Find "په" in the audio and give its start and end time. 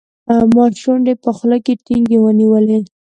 1.23-1.29